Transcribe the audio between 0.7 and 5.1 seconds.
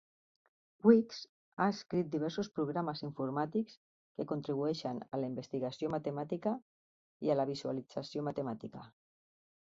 Weeks ha escrit diversos programes informàtics que contribueixen